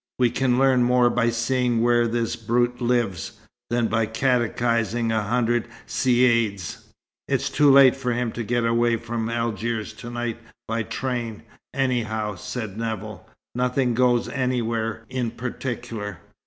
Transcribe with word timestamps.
We 0.17 0.31
can 0.31 0.57
learn 0.57 0.81
more 0.83 1.11
by 1.11 1.29
seeing 1.29 1.83
where 1.83 2.07
this 2.07 2.35
brute 2.35 2.81
lives, 2.81 3.33
than 3.69 3.85
by 3.87 4.07
catechizing 4.07 5.11
a 5.11 5.21
hundred 5.21 5.67
caïds." 5.87 6.83
"It's 7.27 7.51
too 7.51 7.69
late 7.69 7.95
for 7.95 8.11
him 8.11 8.31
to 8.31 8.41
get 8.43 8.65
away 8.65 8.97
from 8.97 9.29
Algiers 9.29 9.93
to 9.97 10.09
night 10.09 10.39
by 10.67 10.81
train, 10.81 11.43
anyhow," 11.71 12.33
said 12.33 12.79
Nevill. 12.79 13.29
"Nothing 13.53 13.93
goes 13.93 14.27
anywhere 14.27 15.05
in 15.07 15.29
particular. 15.29 16.17